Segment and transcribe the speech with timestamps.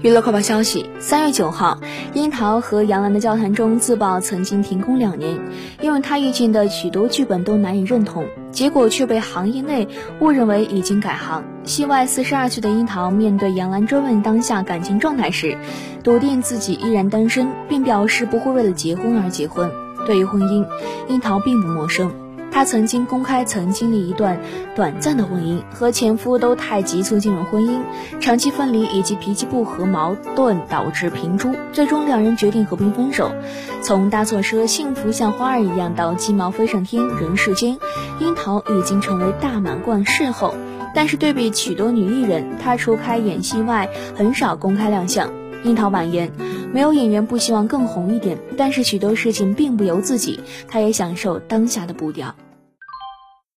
[0.00, 1.80] 娱乐快报消息：三月九号，
[2.14, 5.40] 樱桃和杨澜的交谈中自曝曾经停工两年，
[5.80, 9.88] 因为她遇见的许多剧本都难以认同，结果却被行业内
[10.20, 11.42] 误认为已经改行。
[11.64, 15.58] 戏外四十二岁的樱桃面对杨澜追问当下感情状态时，
[16.04, 19.68] 笃定自己依然单身，并表示不会为了结婚而结婚。
[20.06, 20.64] 对于婚姻，
[21.08, 22.27] 樱桃并不陌生。
[22.58, 24.36] 她曾经公开曾经历一段
[24.74, 27.78] 短暂的婚姻，和前夫都太急促进入婚姻，
[28.18, 33.30] 长期分离以及脾气不和矛盾导致平出，最终两人决定和平分手。
[33.80, 37.78] 从搭错车、幸福像花儿一样到鸡毛飞上天、人世间，
[38.18, 40.52] 樱桃已经成为大满贯事后。
[40.92, 45.32] 但是对比许多女艺人，她除开演戏外，很少公开亮相。
[45.62, 46.32] 樱桃婉言，
[46.72, 52.34] 没有演员不希望更红一点，但是许多事情并不由自己，她也享受当下的步调。